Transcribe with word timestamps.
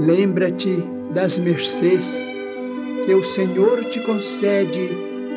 Lembra-te 0.00 0.82
das 1.12 1.38
mercês 1.38 2.18
que 3.04 3.12
o 3.12 3.22
Senhor 3.22 3.84
te 3.84 4.00
concede 4.00 4.88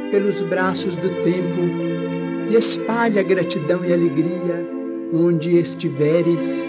pelos 0.09 0.41
braços 0.43 0.95
do 0.95 1.09
tempo 1.21 2.49
e 2.49 2.55
espalha 2.55 3.21
gratidão 3.23 3.83
e 3.83 3.91
alegria 3.91 4.65
onde 5.13 5.57
estiveres. 5.57 6.65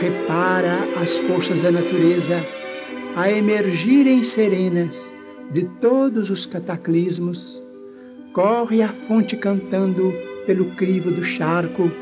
Repara 0.00 0.88
as 0.98 1.18
forças 1.18 1.60
da 1.60 1.70
natureza 1.70 2.42
a 3.14 3.30
emergirem 3.30 4.22
serenas 4.24 5.14
de 5.52 5.66
todos 5.82 6.30
os 6.30 6.46
cataclismos. 6.46 7.62
Corre 8.32 8.80
a 8.80 8.88
fonte 8.88 9.36
cantando 9.36 10.10
pelo 10.46 10.70
crivo 10.76 11.10
do 11.10 11.22
charco, 11.22 11.92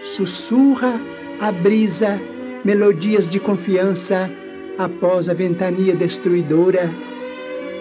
sussurra 0.00 1.00
a 1.40 1.50
brisa 1.50 2.20
melodias 2.64 3.28
de 3.30 3.38
confiança 3.38 4.30
após 4.76 5.28
a 5.28 5.34
ventania 5.34 5.94
destruidora. 5.94 6.92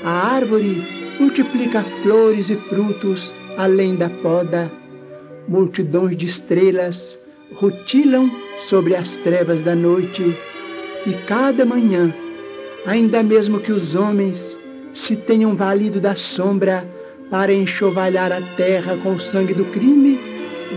A 0.04 0.36
árvore 0.36 0.84
multiplica 1.20 1.84
flores 2.04 2.50
e 2.50 2.56
frutos 2.56 3.34
além 3.58 3.96
da 3.96 4.10
poda. 4.10 4.72
Multidões 5.48 6.16
de 6.16 6.26
estrelas 6.26 7.20
rutilam 7.54 8.30
sobre 8.58 8.96
as 8.96 9.18
trevas 9.18 9.62
da 9.62 9.76
noite, 9.76 10.38
e 11.06 11.14
cada 11.26 11.66
manhã, 11.66 12.14
ainda 12.86 13.24
mesmo 13.24 13.60
que 13.60 13.72
os 13.72 13.96
homens 13.96 14.60
se 14.92 15.16
tenham 15.16 15.56
valido 15.56 16.02
da 16.02 16.16
sombra 16.16 16.88
para 17.30 17.54
enxovalhar 17.54 18.32
a 18.32 18.42
terra 18.56 18.98
com 18.98 19.14
o 19.14 19.20
sangue 19.20 19.54
do 19.54 19.66
crime, 19.66 20.20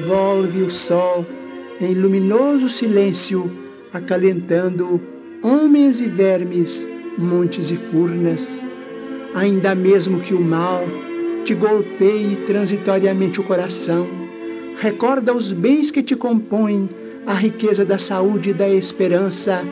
volve 0.06 0.62
o 0.62 0.70
sol 0.70 1.26
em 1.80 1.94
luminoso 1.94 2.68
silêncio, 2.68 3.50
acalentando 3.92 5.00
homens 5.42 6.00
e 6.00 6.08
vermes, 6.08 6.86
montes 7.18 7.70
e 7.70 7.76
furnas. 7.76 8.64
Ainda 9.34 9.74
mesmo 9.74 10.20
que 10.20 10.34
o 10.34 10.40
mal 10.40 10.82
te 11.44 11.54
golpeie 11.54 12.36
transitoriamente 12.46 13.40
o 13.40 13.44
coração, 13.44 14.06
recorda 14.76 15.34
os 15.34 15.52
bens 15.52 15.90
que 15.90 16.02
te 16.02 16.14
compõem, 16.14 16.88
a 17.26 17.34
riqueza 17.34 17.84
da 17.84 17.98
saúde 17.98 18.50
e 18.50 18.54
da 18.54 18.68
esperança, 18.68 19.62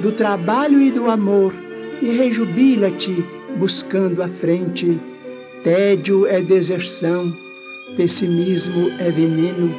do 0.00 0.12
trabalho 0.12 0.80
e 0.80 0.90
do 0.90 1.10
amor, 1.10 1.52
e 2.00 2.10
rejubila-te 2.10 3.24
buscando 3.56 4.22
a 4.22 4.28
frente. 4.28 5.00
Tédio 5.62 6.26
é 6.26 6.40
deserção, 6.40 7.32
pessimismo 7.96 8.90
é 8.98 9.10
veneno. 9.10 9.72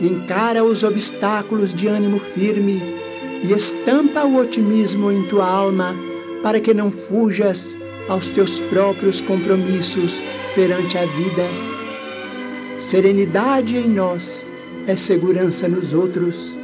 Encara 0.00 0.64
os 0.64 0.82
obstáculos 0.82 1.72
de 1.72 1.86
ânimo 1.86 2.18
firme 2.18 2.95
e 3.42 3.52
estampa 3.52 4.24
o 4.24 4.36
otimismo 4.36 5.10
em 5.10 5.22
tua 5.28 5.46
alma, 5.46 5.94
para 6.42 6.60
que 6.60 6.72
não 6.72 6.90
fujas 6.90 7.76
aos 8.08 8.30
teus 8.30 8.60
próprios 8.60 9.20
compromissos 9.20 10.22
perante 10.54 10.96
a 10.96 11.06
vida. 11.06 11.48
Serenidade 12.78 13.76
em 13.76 13.88
nós 13.88 14.46
é 14.86 14.94
segurança 14.94 15.66
nos 15.66 15.92
outros. 15.92 16.56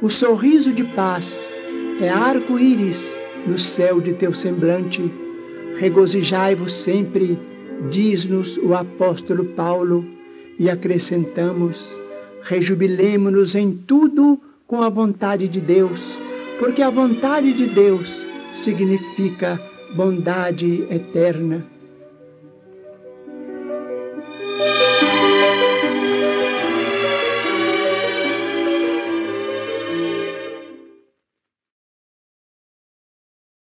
O 0.00 0.08
sorriso 0.08 0.72
de 0.72 0.84
paz 0.84 1.54
é 2.00 2.08
arco-íris 2.08 3.16
no 3.46 3.58
céu 3.58 4.00
de 4.00 4.12
teu 4.14 4.32
semblante. 4.32 5.12
Regozijai-vos 5.78 6.72
sempre, 6.72 7.38
diz-nos 7.90 8.56
o 8.58 8.74
apóstolo 8.74 9.44
Paulo, 9.44 10.04
e 10.58 10.68
acrescentamos: 10.68 11.98
rejubilemo-nos 12.42 13.54
em 13.54 13.72
tudo 13.72 14.40
com 14.68 14.82
a 14.82 14.90
vontade 14.90 15.48
de 15.48 15.62
Deus, 15.62 16.20
porque 16.58 16.82
a 16.82 16.90
vontade 16.90 17.54
de 17.54 17.66
Deus 17.66 18.28
significa 18.52 19.58
bondade 19.94 20.86
eterna. 20.90 21.77